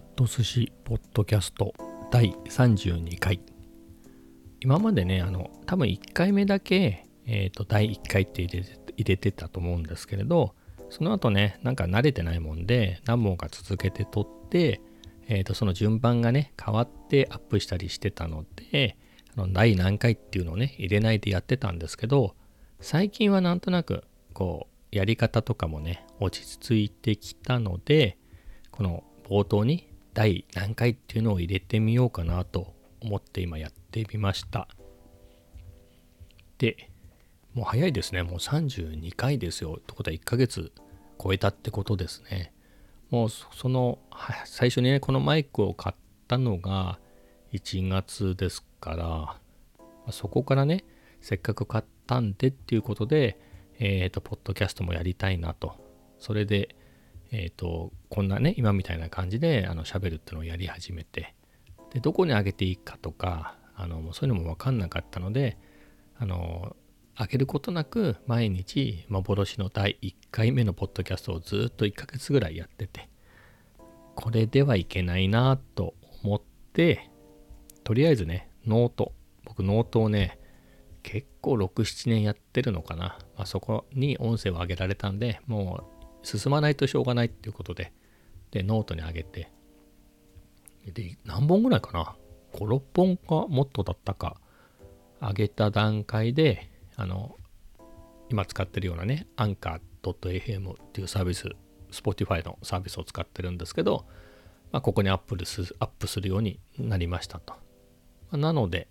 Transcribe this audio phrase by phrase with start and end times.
[0.00, 1.74] っと寿司ポッドキャスト
[2.10, 3.40] 第32回。
[4.60, 10.54] 今までねあの多分1回目だけ、えーと、第1回って入れて入れてたと思うんですけれど
[10.90, 14.80] その後ねなんか慣れてないもんで何本か続けて撮って、
[15.28, 18.96] えーと、その順番がね変わってアップしたりしてたので
[19.36, 22.34] あの第何回っていうのをね入れないでやってたんですけど
[22.80, 28.16] 最近はなんとなくこうやり方とかもね落ち着いてきたので
[28.70, 34.68] この冒頭に第何回っていうのを入れてみようかなと思って今やってみました。
[36.58, 36.90] で、
[37.54, 38.22] もう早いですね。
[38.22, 39.76] もう32回ですよ。
[39.78, 40.72] ってことは1ヶ月
[41.22, 42.52] 超えたってことですね。
[43.10, 43.98] もうその
[44.44, 45.96] 最初にね、このマイクを買っ
[46.28, 46.98] たのが
[47.52, 49.36] 1月ですか
[50.06, 50.84] ら、そこからね、
[51.20, 53.38] せっかく買ったんでっていうことで、
[53.78, 55.74] えっ、ー、と、ポッドキャストもやりたいなと。
[56.18, 56.76] それで、
[57.32, 61.34] え、ー、と、こんなね、今みたいな感じで、あの、喋るっていうのをやり始めて、
[61.92, 65.56] で、どこに上げていいかとか、あの、そういうのも分かんなかったので、
[66.18, 66.76] あの、
[67.18, 73.08] 上げることなく、毎日、幻の第1回目のポッドキャストをずっと1ヶ月ぐらいやってて、
[74.14, 76.42] これではいけないなと思っ
[76.72, 77.10] て、
[77.84, 79.12] とりあえずね、ノート、
[79.44, 80.38] 僕ノートをね、
[81.02, 83.18] 結構6、7年やってるのかな。
[83.36, 87.92] まあ、そこに音声を上げられたんで、もう進まないとしょうがないっていうことで、
[88.50, 89.50] で、ノートに上げて、
[90.86, 92.16] で、何本ぐらいかな
[92.52, 94.40] ?5、6本かもっとだったか、
[95.20, 97.36] 上げた段階で、あの、
[98.30, 101.48] 今使ってるようなね、アンカー .fm っていうサービス、
[101.90, 104.06] Spotify のサービスを使ってるんですけど、
[104.72, 107.54] まあ、ここにアップすアップするようになりましたと。
[108.36, 108.88] なので、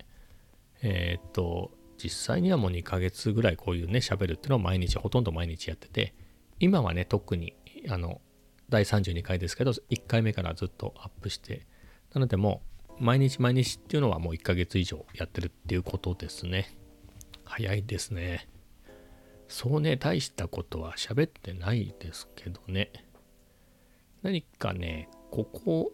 [0.82, 6.14] えー、っと、実際にはもう2ヶ月ぐらいこういうね、喋るっていうのを毎日、ほとんど毎日やってて、
[6.60, 7.54] 今はね、特に、
[7.88, 8.20] あの、
[8.68, 11.66] 第32回ですけど、1回目からずっとアップして、
[12.14, 16.76] なのでもう、毎日毎日っていうのはもう1ヶ月以上やってるっていうことですね。
[17.44, 18.46] 早いですね。
[19.48, 22.92] そうね、大したことは喋ってないですけどね。
[24.22, 25.92] 何かね、ここ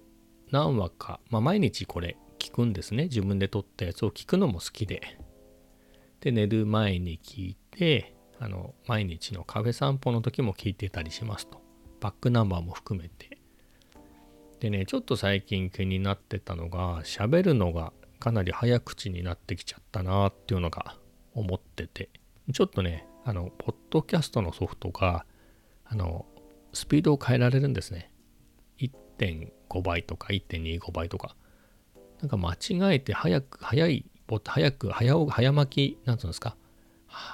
[0.50, 3.04] 何話か、まあ毎日これ聞くんですね。
[3.04, 5.00] 自分で撮ったやつを聞くのも好きで。
[6.20, 11.60] で、寝る前に聞いて、あの毎日のカフェ散歩の時も聞いてたりしますと。
[12.00, 13.38] バックナンバーも含めて。
[14.60, 20.96] でねちょっと最近気になってたのが喋るのがかなり早口になってきちゃったなっていうのが
[21.34, 22.10] 思ってて。
[22.52, 25.26] ちょっとねあのポッドキャストのソフトが
[25.84, 26.26] あの
[26.72, 28.10] スピードを変えられるんですね。
[28.78, 31.34] 1.5倍とか1.25倍とか。
[32.20, 34.06] なんか間違えて早く早い
[34.44, 36.56] 早く早早巻きなんつうんですか？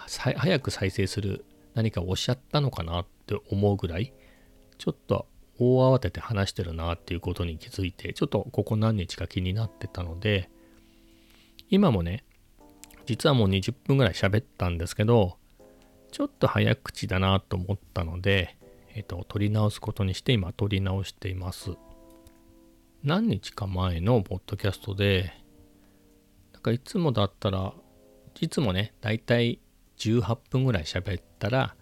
[0.07, 1.45] 早く再生する
[1.75, 4.13] 何かをおっしゃったのかなって思うぐらい
[4.79, 5.27] ちょっと
[5.59, 10.51] 大慌てて話してるなっていうことに気づいてちょっとここ何日か気になってたので
[11.71, 12.25] 今もね
[13.07, 15.37] 実はもう20分ぐらい喋ったんですけど
[16.13, 18.57] ちょっと早口だなと思ったので、
[18.95, 21.71] えっ、と、取り直すことにして今取り直しています。
[23.03, 25.33] 何日か前のポッドキャストで、
[26.53, 27.73] なんかいつもだったら、
[28.41, 29.59] いつもね、だいたい
[30.11, 31.77] 18分ぐらい喋ったら、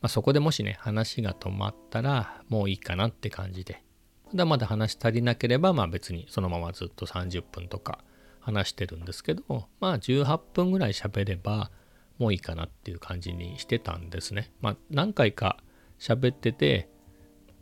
[0.00, 3.82] まあ、そこでもしね、話が止まったら、もういいかなって感じで。
[4.26, 8.04] まだまだ話足りなければ、まあ別にそのままずっと30分とか
[8.40, 9.42] 話してるんですけど、
[9.80, 11.70] まあ18分ぐらい喋れば、
[12.18, 14.52] もういいかなっていう感じにしてたんですね。
[14.60, 15.58] まあ何回か
[15.98, 16.88] 喋ってて、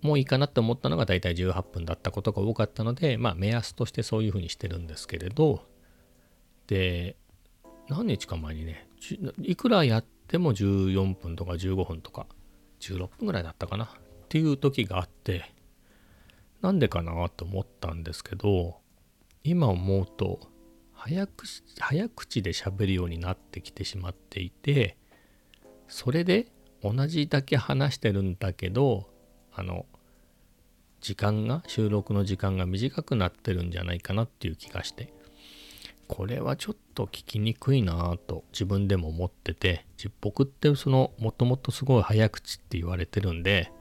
[0.02, 5.64] もういいかなって思ったのが大体18分だったことが多かったので、まあ目安としてそういうふうにしてるんですけれど、
[6.66, 7.16] で、
[7.88, 8.88] 何日か前にね、
[9.42, 12.26] いくらやっても14分とか15分とか
[12.80, 13.84] 16分ぐらいだったかな？
[13.84, 13.88] っ
[14.28, 15.52] ていう時があって
[16.62, 18.76] なんでかなと思ったんですけど
[19.44, 20.48] 今思うと
[20.92, 24.96] 早口早口で喋るようになってきてしまっていて
[25.86, 26.50] それで
[26.82, 29.08] 同じだけ話してるんだけど
[29.52, 29.86] あの
[31.00, 35.12] 時間が収録の時間が短くなってるんじゃないかなっていう気がして。
[36.08, 39.84] これはちょっと聞きにくいなぁと自分でも思ってて
[40.20, 43.72] 僕ってそのもともとすごい早口って言われてるんで、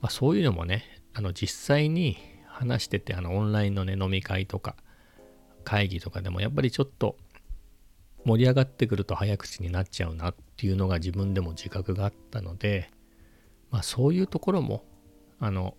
[0.00, 2.16] まあ、そういうのもねあの実際に
[2.46, 4.76] 話しててあのオンラインのね飲み会とか
[5.64, 7.16] 会議とかでもやっぱりちょっと
[8.24, 12.90] 盛り上がってくると早口になっちゃうなっていうのが自分でも自覚があったので
[13.70, 14.84] まあそういうところも
[15.38, 15.74] あの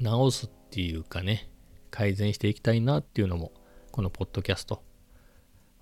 [0.00, 1.50] 直すっていうかね
[1.90, 3.52] 改善していきたいなっていうのも
[3.96, 4.82] このポッドキャスト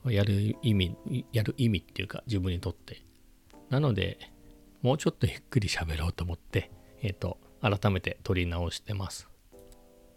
[0.06, 0.96] をやる意味、
[1.32, 3.02] やる意味っていうか自分にとって。
[3.68, 4.18] なので、
[4.80, 6.70] もうちょっとゆっくり喋ろうと思って、
[7.02, 9.28] えっ、ー、と、改めて撮り直してます。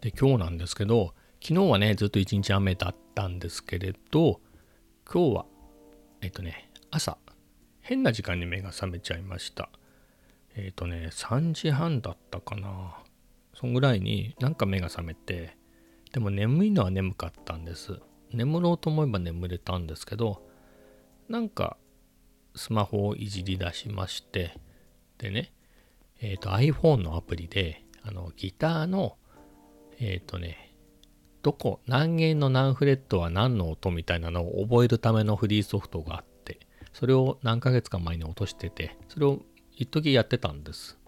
[0.00, 1.12] で今日なんですけど
[1.42, 4.40] 昨日はねずっと一日雨だったんですけれど
[5.12, 5.46] 今日は
[6.20, 7.18] えっとね朝
[7.80, 9.70] 変な時間に目が覚めちゃいました
[10.54, 12.94] えっとね3時半だったかな
[13.54, 15.57] そんぐらいになんか目が覚めて
[16.12, 18.00] でも眠いのは眠かったんです。
[18.32, 20.42] 眠ろうと思えば眠れたんですけど
[21.28, 21.76] なんか
[22.54, 24.58] スマホをいじり出しまして
[25.18, 25.52] でね
[26.20, 29.16] えっ、ー、と iPhone のアプリであのギターの
[29.98, 30.74] えっ、ー、とね
[31.42, 36.60] どこ何弦の何フレットは何の音みたいなのを覚えるためのフリーソフトがあって
[36.92, 39.40] それを何ヶ月か前に落としててそれを
[39.74, 40.98] 一時やってたんです。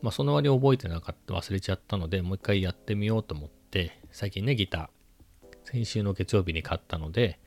[0.00, 3.63] まあその割覚えてなかった忘れちゃったのでもう一回やってみようと思って。
[4.10, 7.40] 最近ねギター先週の月曜日に買ったので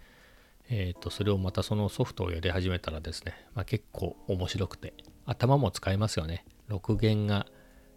[0.69, 4.93] えっ、ー、とそれをまたそのソフトをやり始めたらですね、まあ、結構面白くて
[5.25, 7.45] 頭も使いますよね6弦が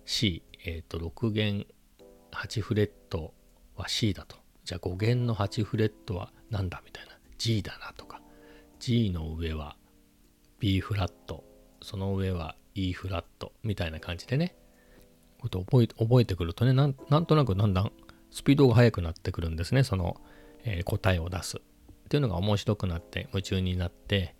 [0.05, 1.67] C えっ、ー、と6弦
[2.33, 3.35] 8フレット
[3.77, 4.37] は C だと。
[4.65, 7.13] じゃあ5弦の8フレットは何だみたいな。
[7.39, 8.21] G だなとか。
[8.79, 9.77] G の上は
[10.59, 11.45] B フラット。
[11.83, 14.55] その上は E フラットみたいな感じでね。
[15.41, 16.93] こと覚え覚えてくるとねなん
[17.27, 17.93] となくだんだん
[18.31, 19.83] スピードが速くなってくるんですね。
[19.85, 20.21] その、
[20.65, 21.59] えー、答えを出す。
[21.59, 21.61] っ
[22.09, 24.35] ていうのが面白くなって夢中になって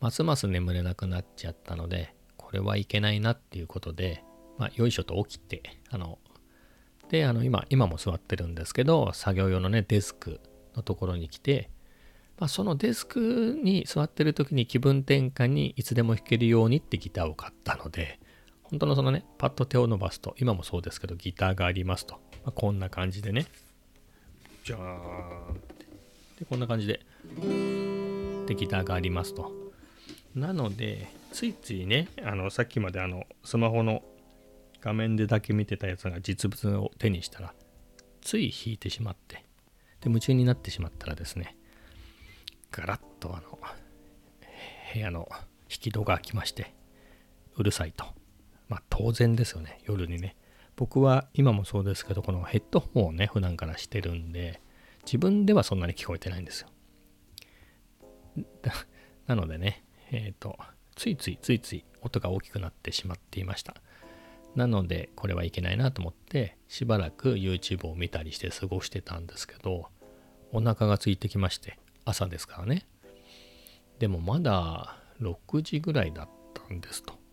[0.00, 4.24] ますます眠れなくなっちゃったのでこれはいけないなっていうことで
[4.58, 6.18] まあよいしょと起きてあの
[7.08, 10.40] で、あの今、今も座ってるんですけど、作業用のね、デスク
[10.74, 11.70] のところに来て、
[12.38, 18.18] まあ、そのデスクに座ってる時に気分転換にいつでも弾けるようにってギターを買ったので、
[18.64, 22.14] 本当のそのね、パッと手を伸ばすと、今もそうですけど、ギターがありますと。
[22.44, 23.46] まあ、こんな感じでね。
[24.64, 24.80] じゃー
[25.52, 25.54] ん
[26.38, 27.00] で、こんな感じで。
[28.46, 29.52] で、ギターがありますと。
[30.34, 34.02] なので、ついついね、あの、さっきまであの、スマホの
[34.84, 37.54] 画面でだけ見てたやつが実物を手にしたら
[38.20, 39.42] つい引いてしまってで
[40.08, 41.56] 夢中になってしまったらですね
[42.70, 43.58] ガラッとあの
[44.92, 45.26] 部屋の
[45.70, 46.74] 引き戸が開きまして
[47.56, 48.04] うるさいと
[48.68, 50.36] まあ当然ですよね夜にね。
[50.76, 54.60] 僕は今もそうですけどこのヘッドホンをね普段からしてるんで
[55.04, 56.68] 自分ではそんなに聞こえてないんですよ。
[59.26, 60.58] なのでねえっ、ー、と
[60.96, 63.74] ついついついつい音が大きくなってしまっていました。
[64.54, 69.88] なのでこれはいけないなと思ってしばらく YouTube を見たりして過ごしてたんですけど
[70.52, 72.86] お腹が空いてきまして朝ですからね。
[73.98, 77.23] でもまだ6時ぐらいだったんですと。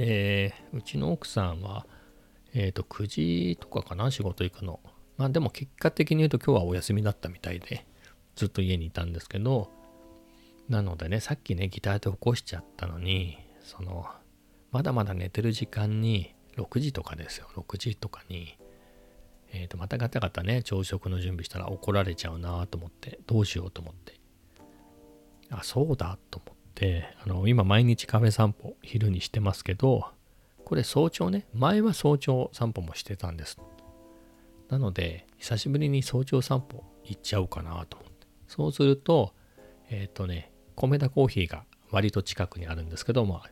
[0.00, 1.86] でうちの奥さんは
[2.54, 4.80] えっ、ー、と9時とかかな仕事行くの。
[5.18, 7.84] まあでも結果的に言うと今日はお休みだったみたいで
[8.34, 9.70] ずっと家にいたんですけど
[10.70, 14.06] なのでねさっきねギターで起こしちゃったのにその
[14.72, 18.56] まだまだ寝てる時間に6時とかですよ6時とかに、
[19.52, 24.18] えー、とまたガタガタね朝食の準備したら怒られちゃうなと思ってどうしようと思って。
[25.50, 26.59] あそうだと思って。
[27.24, 30.08] あの今毎日カフェ散歩昼にしてますけど
[30.64, 33.58] これ早朝ね前は早朝散歩もしてたんです
[34.68, 39.34] なので久しぶりに早朝散歩行っちゃおうかなと思ってそうすると
[39.90, 43.50] えっ、ー、とね米田コーヒーが割と近くにあるんですけど、まあ、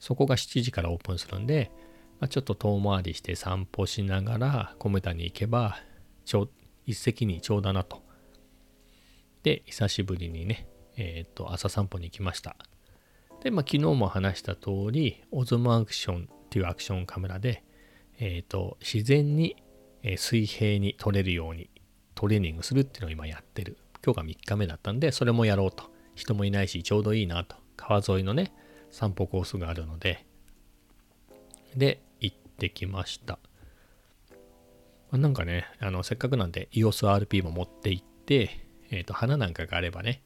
[0.00, 1.70] そこが7時からオープンするんで、
[2.20, 5.78] まあ、ちょっと遠回りして散歩しながら米田に行けば
[6.24, 6.48] ちょ
[6.86, 8.02] 一石にちょうだなと。
[9.42, 12.56] で、久しぶりにね、えっ、ー、と、朝散歩に行きました。
[13.42, 17.64] で、まあ、昨日も話した通り、オズモアクションっていうアクションカメラで、
[18.18, 19.56] えっ、ー、と、自然に、
[20.04, 21.70] え水平に撮れるように
[22.16, 23.78] トレーニングするっていうのを今やってる。
[24.04, 25.90] 今日が3日目だったんで、それもやろうと。
[26.14, 27.56] 人もいないし、ちょうどいいなと。
[27.76, 28.52] 川沿いのね、
[28.90, 30.26] 散歩コースがあるので、
[31.76, 33.38] で、行ってきました。
[35.12, 38.50] なんかね、あの、せっかくなんで EOSRP も持って行って、
[38.90, 40.22] えっ、ー、と、花なんかがあればね、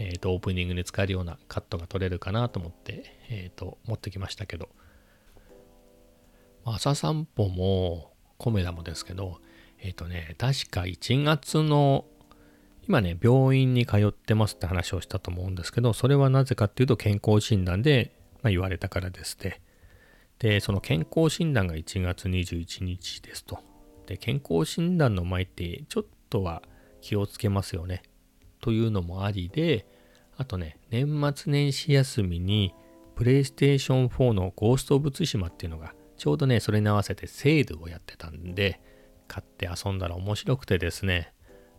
[0.00, 4.70] えっ、ー、と、オープニングに使えるようなカットが取れるかなと思って、えっ、ー、と、持ってきましたけど、
[6.64, 9.40] 朝散歩も、コメダもですけど、
[9.78, 12.06] えっ、とね、確か1月の
[12.88, 19.60] 今ね、病院に通ってますって話をしたと思うんですけど、それはなぜかっていうと健康診断で、まあ、言われたからですね。
[20.38, 23.58] で、その健康診断が1月21日ですと。
[24.06, 26.62] で、健康診断の前ってちょっとは
[27.02, 28.02] 気をつけますよね。
[28.60, 29.86] というのもありで、
[30.40, 32.74] あとね、年末年始休みに、
[33.14, 38.80] プレイステーション4のゴースト・オブ・ツシマっていうのが、ちょうどね、それに合わせてセールをやってたんで、
[39.28, 41.34] 買って遊んだら面白くてですね、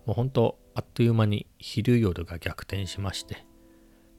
[0.05, 3.47] もうほんとあっという間に昼夜が逆転しまして、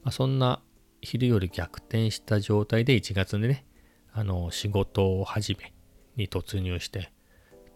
[0.02, 0.60] まあ、そんな
[1.02, 3.64] 昼夜逆転した状態で1月でね、
[4.12, 5.72] あの仕事を始め
[6.16, 7.12] に突入して、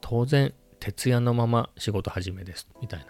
[0.00, 3.06] 当然徹夜のまま仕事始めですみたいな。
[3.06, 3.08] っ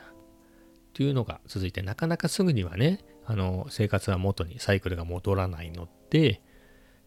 [0.92, 6.40] ていうのが続いてなかなかすぐにはねあの生活は元にサイクルが戻らないので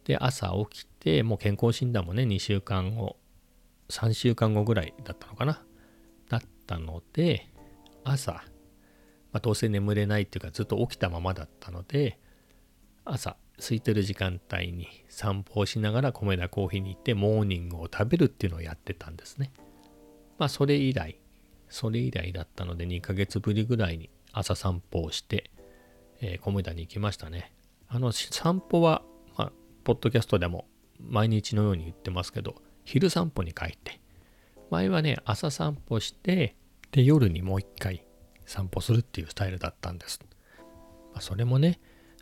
[0.03, 3.17] で朝起きてもう健康診断もね2週間後
[3.89, 5.63] 3週間後ぐらいだったのかな？
[6.29, 7.47] だったので
[8.03, 8.41] 朝、ま
[9.33, 12.19] あ、どうせ眠れないっていうかずっと起きたままだったので
[13.05, 19.51] 朝空いてる時間帯に散歩をしながら米田コーヒーに行ってモーニングを食べるっていうのをやってたんですね。
[20.37, 21.19] まあそれ以来、
[21.67, 25.51] それ以来だったので2ヶ月ぶりぐらいに朝散歩をして、
[26.21, 27.53] えー、米田に行きましたね。
[27.87, 29.01] あの散歩は、
[29.37, 29.51] まあ、
[29.83, 30.67] ポッドキャストでも
[30.99, 33.99] 毎日のように言ってますけど、昼散歩に帰って、
[34.69, 36.55] 前はね、朝散歩して、
[36.91, 38.03] で、夜にもう一回
[38.45, 40.19] 散歩するっていうスタイルだったんです。
[41.13, 41.79] まあ、それもね、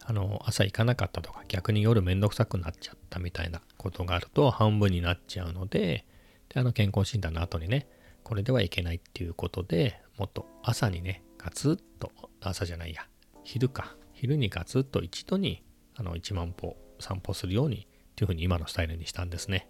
[0.10, 6.06] あの朝行かなかったとか逆に夜めんどくさくなっちゃったみたいなことがあると半分になっちゃうので
[6.48, 7.88] であの健康診断の後にね
[8.24, 13.06] これではいけないっていうことでもっと朝にねガツッと朝じゃないや
[13.48, 15.63] 昼か昼にガツッと一度に
[15.96, 19.70] あの1万歩散歩するようにっていうふうに今のスタイルにしたんですね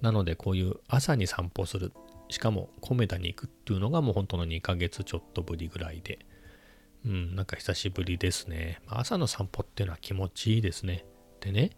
[0.00, 1.92] なのでこういう朝に散歩する
[2.28, 6.18] しかも米田に行くっていうのがもう本当の2ヶ月ちょっとぶりぐらいで
[7.06, 8.80] うん、なんか久しぶりですね。
[8.88, 11.04] 朝の散歩っていうのは気持ちいいですね。
[11.40, 11.70] でね、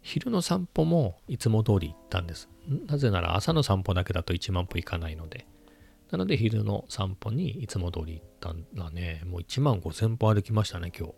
[0.00, 2.48] 昼の散歩もいつも通り行ったんです。
[2.86, 5.46] なぜなら朝の散歩だけだと1万歩行かないので。
[6.10, 11.08] なので昼の散歩にいつも通り行ったらね、もう1万5000歩歩きましたね、今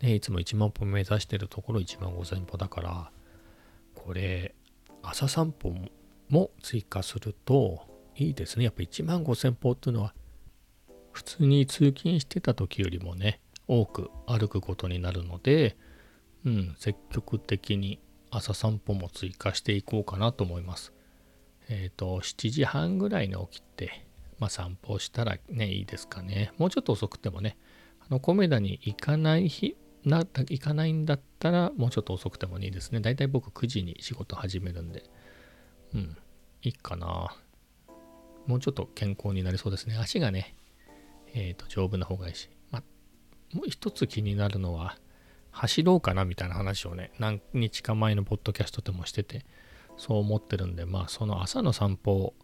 [0.00, 0.06] 日。
[0.06, 3.10] ね、いつも1万歩目指してるところ1万5000歩だから、
[3.94, 4.54] これ、
[5.02, 5.74] 朝散歩
[6.28, 7.82] も追加すると
[8.16, 8.64] いいですね。
[8.64, 10.14] やっぱ1万5000歩っていうのは
[11.12, 15.76] 普通に通勤してた時よりもね多く歩くことになるので、
[16.44, 20.92] うん、積極的に朝散歩も追加していこうかなと思います。
[21.68, 24.06] えっ、ー、と7時半ぐらいに起きて、
[24.40, 26.52] まあ、散歩したらねいいですかね。
[26.58, 27.56] もうちょっと遅くてもね
[28.00, 33.00] あのコメダに行かない日な行かないんだったらもうちょっと遅くてもいいですね。
[33.00, 35.04] だいたい僕9時に仕事始めるんで。
[35.94, 36.16] うん、
[36.62, 37.36] いいかな。
[38.46, 39.96] もうちょっと健康になりそうですね。
[39.98, 40.54] 足がね、
[41.34, 42.82] えー、と丈夫な方がいいし、ま
[43.52, 44.96] もう一つ気になるのは
[45.50, 49.44] 走ろうかなみたいな話をね何日か前のポッドキャストでもしてて
[49.96, 52.34] そう思ってるんでまあその朝の散歩を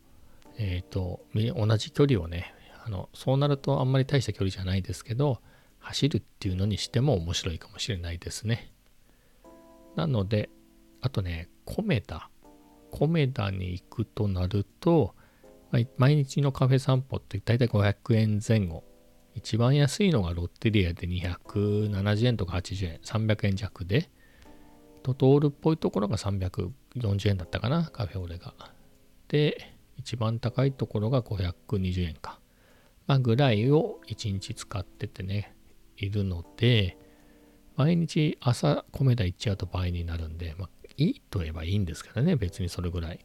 [0.59, 5.41] えっ、ー、と同じ距離をねあのそうなるとあんまり大した距離じゃないですけど
[5.79, 8.73] 走るっていうのにしても面白いかもしれないですね
[9.95, 10.51] なので
[11.01, 12.29] あとねコメダ
[12.91, 15.15] コメダに行くとなると
[15.99, 18.85] 毎日のカフェ散歩って大体500円前後。
[19.35, 24.09] 一番安いのがロッテリアで270円とか80円、300円弱で、
[25.03, 26.73] トトールっぽいところが340
[27.29, 28.55] 円だったかな、カフェオレが。
[29.29, 32.41] で、一番高いところが520円か。
[33.07, 35.55] まあ、ぐらいを1日使っててね、
[35.97, 36.99] いるので、
[37.77, 43.21] 毎日朝米田行っちゃうと倍になるんで、まあ、いいと言えばいいんですけどね、別にそれぐらい。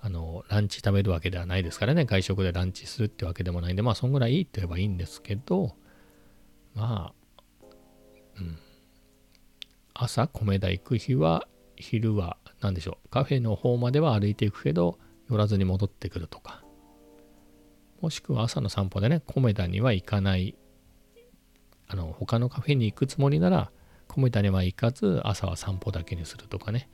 [0.00, 5.76] あの、ランチ食べるわけではないですからね、外食でランチするってわけでもないんで、まあ、そんぐらいいいって言えばいいんですけど、
[6.74, 7.66] まあ、
[8.38, 8.58] うん。
[9.94, 16.64] 朝、米田行く日は、昼は、何でしょう、カフェの方までは歩いていくけど、寄らずに戻ってくるとか。
[18.00, 20.56] もしくは朝の散歩でね、米田には行かない、
[21.88, 23.70] あの、他のカフェに行くつもりなら、
[24.08, 26.88] 米田には行かず、朝は散歩だけにするとかね。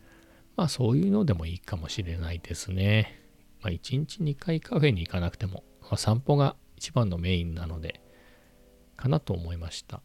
[0.57, 3.21] まあそういうのでもいいかもしれないですね。
[3.61, 8.01] まあ1日2回カフェに行かなくても、まあ、散歩が一番のメインなので、
[8.97, 10.03] かなと思いました。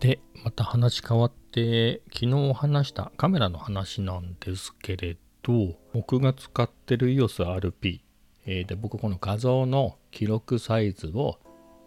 [0.00, 8.00] で、また話変わって、昨日話したカメラの話なんですけれど、僕が使ってる EOSRP、
[8.44, 11.38] えー、で僕この画像の記録サイズを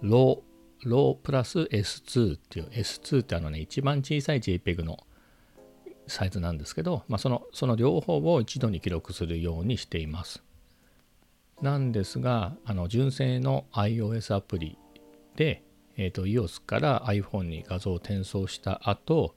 [0.02, 4.98] ロー、ロープラス S2 っていう S2 ってあのね一番小さい JPEG の
[6.08, 10.42] サイズなんですけど、まあ、そのその両方を一度に記録するようにしています。
[11.62, 14.80] なんですが、あの純正の iOS アプリ
[15.36, 15.62] で、
[15.98, 19.36] えーと、EOS から iPhone に画像を転送した後、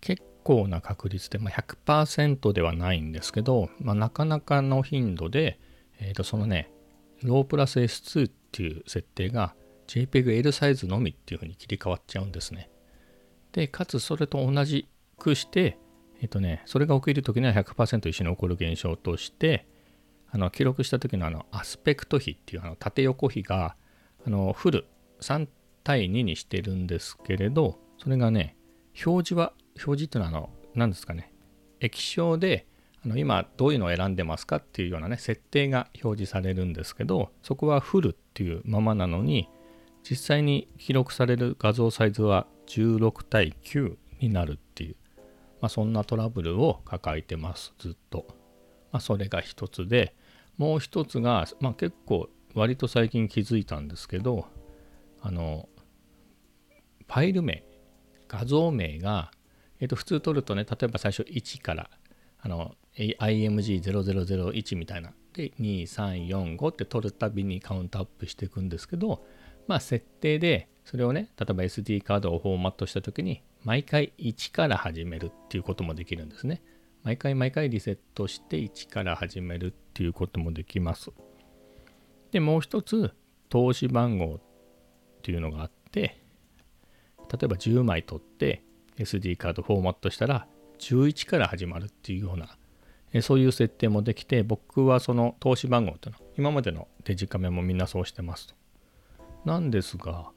[0.00, 5.58] 結構な確率で、まあ、100%ではないんですけど、まあ、なかなかの頻度で、
[5.98, 6.70] えー、とそのね、
[7.22, 9.54] ロープラス S2 っていう設定が
[9.88, 12.70] JPEG-L サイズのみっていう風に切り替わっちゃうんですね。
[13.52, 15.78] で、かつそれと同じくして、
[16.22, 19.66] えっとね、それが起きるときには100%一緒に起こる現象として、
[20.30, 23.74] あの記録した時のあのアスペクト比っていうあの縦横比が
[24.24, 24.86] あのフル
[25.20, 25.48] 3
[25.82, 28.56] 対2にしてるんですけれど、それがね、
[29.04, 29.52] 表示は、
[29.84, 31.32] 表示っていうのはあの、何ですかね、
[31.80, 32.66] 液晶で
[33.04, 39.48] あの今どういうのを選んでますかっていうようなね設定が表示されるんですけどそこはフルっていうままなのに
[40.08, 44.96] 実際に記録される画像サイズは16対9になるっていう、
[45.60, 48.26] まあ、そんなトラブルを抱えてますずっと、
[48.92, 50.14] まあ、それが一つで
[50.58, 54.46] もう一つが、まあ、結構割と最近気づいたんですけど
[55.22, 55.68] あの
[57.06, 57.64] ファイル名
[58.28, 59.32] 画像名が、
[59.80, 61.90] えっと、普通取るとね例えば最初1から
[62.42, 65.12] あの IMG0001 みたいな。
[65.32, 69.24] で2345って取るたびにカウントアップしていくんですけど
[69.68, 76.62] まあ設定でそれをね例えば SD カードをフォーマットした時に毎回1から始めるっていうこともできるんですね。
[77.02, 81.10] 毎回毎回リセットして1から始めるっていうこともできます。
[82.32, 83.12] でもう一つ
[83.48, 84.40] 投資番号っ
[85.22, 86.20] ていうのがあって
[87.30, 88.62] 例えば10枚取って
[89.00, 90.46] SD カードフォーマットしたら
[90.78, 92.56] 11から始まるっていうような
[93.22, 98.54] そういう設定もできて僕はその投資番号っていうのは今までのデジカメもみんなそうしてますと。
[99.44, 100.30] なんですが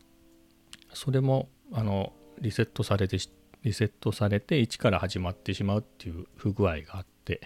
[0.94, 3.18] それもあのリセットされて
[3.64, 7.42] リセットされて1から始まってしまうっていう不具合があって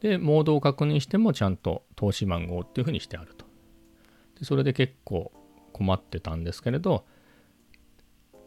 [0.00, 3.46] でモードを確認してもちゃんと投資番号っていうふうにしてあると
[4.38, 5.32] でそれで結構
[5.72, 7.04] 困ってたんですけれど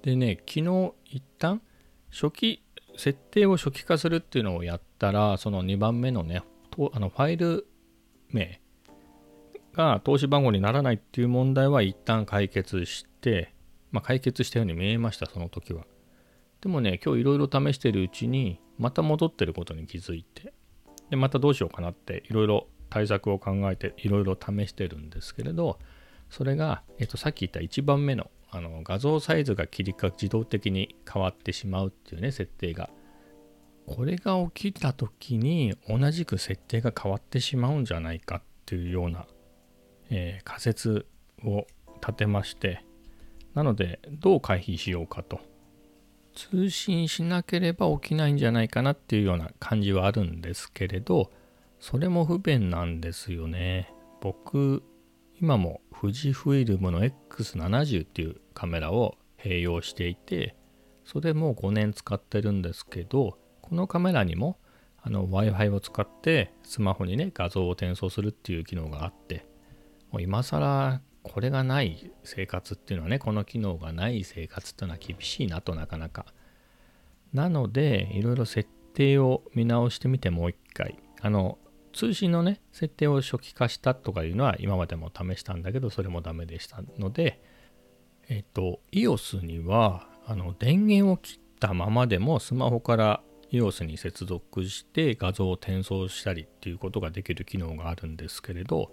[0.04, 1.62] でね昨日一旦
[2.12, 2.64] 初期
[2.98, 7.68] 設定を初期化するっていうのをやったらその2番目のねとあのファイル
[8.30, 8.62] 名
[9.74, 13.54] が投資番号にならないっていう問題は一旦解決して、
[13.92, 15.86] まあ、解決したように見えましたその時は。
[16.62, 20.54] でもね今日いろいろ試してるうちにまた戻ってることに気づいて
[21.10, 25.80] でまたどうしようかなっていろいろ対策を考えていろいろ試してるんですけれど
[26.30, 32.90] それが、えっと、さっき言った1番目のあの画像サイズが切り替え自動的に変わってしまうっていうね設定が。
[33.86, 39.26] これが起きた時に同じく設定が変わってしまうんじゃないかっていうような、
[40.12, 41.08] えー、仮説
[41.44, 41.66] を
[42.02, 42.84] 立てまして。
[43.54, 45.40] なのでどう回避しようかと。
[46.36, 51.32] 通信しなければ起きないんじゃないかなっていうような感じはあるんですけれど
[51.80, 53.92] それも不便なんですよね。
[54.22, 54.84] 僕
[55.42, 60.56] 今も富士フイルムの X70 っていうカメラを併用していて
[61.06, 64.58] それも5年使ってるんですけどこのカメラにも
[65.06, 69.46] Wi-Fi を使ってスマホにね画像を転送するっていう機能があって
[70.12, 76.26] もう今更これがない生活っていうのはねこの機能がない生活っていうのは厳しいなとなかなか。
[77.34, 80.98] なのでいろいろ設定を見直してみてもう一回。
[81.22, 81.60] あの
[81.94, 87.42] 通信のね、設定を初期化したとかいうのは今までも試したんだけど、それもダメでしたので、
[88.28, 98.92] えっ、と、EOS には、あの、電源を切ったままでもスマホから EOS に接続して画像を転送したりっていうことができる機能があるんですけれど、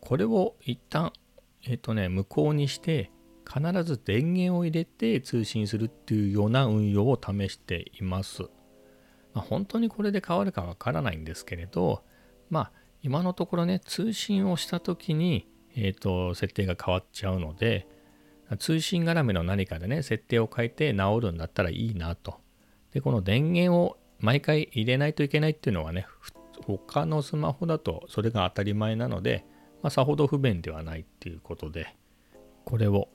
[0.00, 1.12] これを一旦、
[1.64, 3.10] えっ、とね、無効にして、
[3.46, 8.42] 必ず電源を入れて通信するっていうような運用を試しています。
[9.32, 12.02] まあ、本当にこれで変わるかわからないんですけれど、
[12.50, 17.86] まあ今のところね通信をした時に、えーと、設定が変わっちゃうので
[18.58, 22.40] 通信絡みの何かでね設定を変えて直るんだったらいいなと。
[22.92, 26.06] でこの電源を毎回入れないといけないっていうのはね
[26.64, 29.44] 他のスマホだとそれが当たり前なので、
[29.82, 31.94] まあ、さほど不便ではないっていうことで
[32.64, 33.08] これを、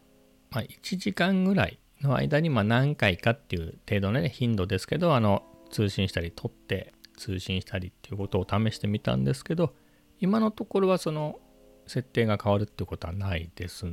[0.51, 9.75] まあ、1時間ぐらいの間にま何回かっていう程度の、ね、頻度ですけどあの通信したり取って通信したりっていうことを試してみたんですけど
[10.19, 11.39] 今のところはその
[11.86, 13.86] 設定が変わるってことはないです。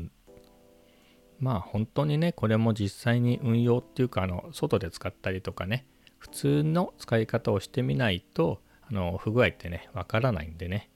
[1.38, 5.86] まあ本当にねこれも実際に運用っていうかあの外で使ったりとかね
[6.18, 8.60] 普通の使い方をしてみないと
[8.90, 10.90] あの不具合ってねわからないんでね。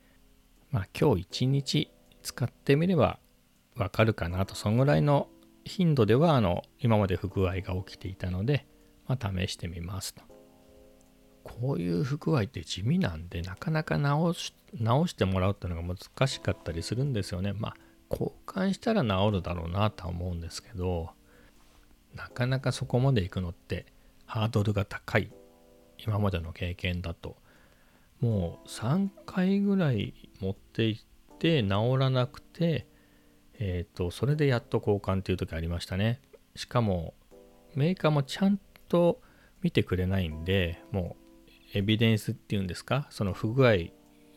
[0.70, 1.90] まあ今日一日
[2.22, 3.18] 使ってみれば
[3.76, 4.54] わかるかなと。
[4.54, 5.28] そのぐらいの
[5.64, 8.66] 頻度ではあの今まで不具合が起きていたので、
[9.06, 10.31] まあ、試してみますと。
[11.44, 17.52] こういう不具合って地味なんでなかなか直し直してもらうっていうのが難しかったりするんですよね。
[17.52, 17.76] まあ
[18.10, 21.10] 交換したら治るだろうなとは思うんですけど
[22.14, 23.86] なかなかそこまで行くのって
[24.26, 25.30] ハードルが高い。
[26.04, 27.36] 今までの経験だと。
[28.20, 31.02] もう3回ぐらい持って行っ
[31.38, 32.86] て治らなくて
[33.58, 36.20] えっ、ー、とそれでやっと交換っていう時ありましたね。
[36.54, 37.14] しかも
[37.74, 39.20] メーカーもちゃんと
[39.62, 41.21] 見てくれないんでもう
[41.74, 43.92] エビデンスっていうんですか、その不具合、フ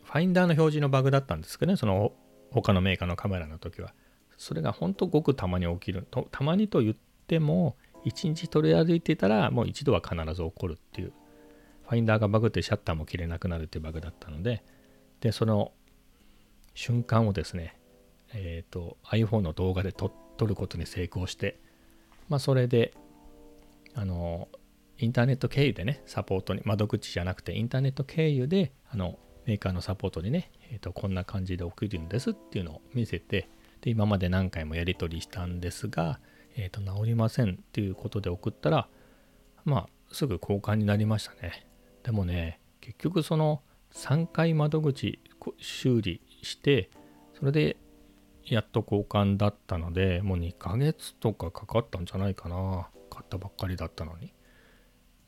[0.06, 2.12] ァインダーの表示のバグだったんですけどね、その
[2.50, 3.92] 他のメーカーのカメラの時は。
[4.38, 6.06] それが本当ごくたまに起きる。
[6.10, 6.96] とたまにと言っ
[7.26, 11.12] ても、1日取り歩いてたら、もう一度は必ず起こるっていう。
[11.84, 14.62] ファインダーがバグってシャッターも切れなくなるっていうバグだったので、
[15.20, 15.72] で、その
[16.74, 17.78] 瞬間をですね、
[18.32, 21.58] えっ、ー、と、iPhone の動画で撮ることに成功して、
[22.28, 22.92] まあ、それで、
[23.94, 24.48] あの、
[24.98, 33.48] インターネット経由でね、サポートに、窓口じゃなくてインターネット経由で、あの、メーカーのサポートにね、えーと、こんな感じで送るんですっていうのを見せて、
[33.80, 36.18] で今まで何回もやり取りしたんですが、
[36.56, 38.88] えーと、治りませんっていうことで送ったら、
[39.64, 41.66] まあ、すぐ交換になりましたね。
[42.02, 45.20] でもね、結局その3回窓口
[45.58, 46.90] 修理して、
[47.38, 47.76] それで
[48.44, 52.88] やっと交換だったので、もう2ヶ月とかかかったんじゃないかな。
[53.10, 54.32] 買ったばっかりだったのに。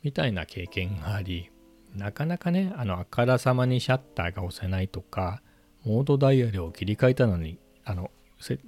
[0.03, 1.51] みたいな経験があり、
[1.95, 5.43] なかなかね、あの、あからさまにシャッターが押せないとか、
[5.85, 8.11] モードダイヤルを切り替えたのに、あの、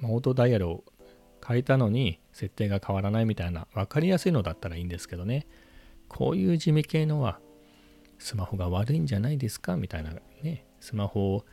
[0.01, 0.85] モードダイヤルを
[1.47, 5.47] 変えたのに設定が変わらないみたいな分かりやすいのだったらいいんですけどね。
[6.09, 7.39] こういう地味系のは
[8.19, 9.77] スマホが悪いんじゃないですか？
[9.77, 10.13] みたいな
[10.43, 11.45] ねスマホを、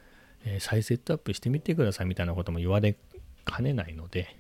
[0.60, 2.98] 再セットアップしてみてくださいみたいなことも言われ
[3.46, 4.36] かねないので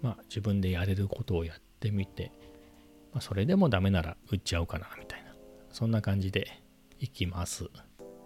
[0.00, 2.32] まあ自分でやれることをやってみて、
[3.12, 5.34] まあ、それでもダメなら売っちゃおうかなみたいな。
[5.70, 6.62] そんな感じで
[6.98, 7.68] いきます。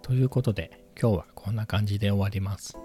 [0.01, 2.77] ということで今日はこんな感じで終わります。